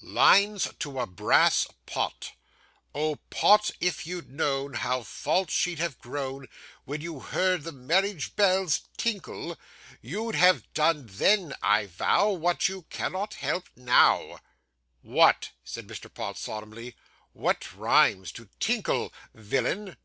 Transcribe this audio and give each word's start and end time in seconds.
'"LINES 0.00 0.68
TO 0.78 1.00
A 1.00 1.06
BRASS 1.08 1.66
POT 1.86 2.30
'"Oh 2.94 3.16
Pott! 3.28 3.72
if 3.80 4.06
you'd 4.06 4.30
known 4.30 4.74
How 4.74 5.02
false 5.02 5.50
she'd 5.50 5.80
have 5.80 5.98
grown, 5.98 6.46
When 6.84 7.00
you 7.00 7.18
heard 7.18 7.64
the 7.64 7.72
marriage 7.72 8.36
bells 8.36 8.82
tinkle; 8.96 9.58
You'd 10.00 10.36
have 10.36 10.72
done 10.74 11.06
then, 11.08 11.54
I 11.60 11.86
vow, 11.86 12.28
What 12.30 12.68
you 12.68 12.82
cannot 12.82 13.34
help 13.34 13.68
now, 13.74 14.38
'What,' 15.02 15.50
said 15.64 15.88
Mr. 15.88 16.08
Pott 16.08 16.38
solemnly 16.38 16.94
'what 17.32 17.76
rhymes 17.76 18.30
to 18.30 18.48
"tinkle," 18.60 19.12
villain? 19.34 19.96